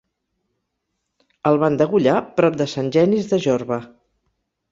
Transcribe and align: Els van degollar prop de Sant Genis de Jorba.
Els 1.49 1.59
van 1.65 1.77
degollar 1.81 2.17
prop 2.39 2.57
de 2.63 2.67
Sant 2.73 2.89
Genis 2.97 3.31
de 3.35 3.41
Jorba. 3.47 3.81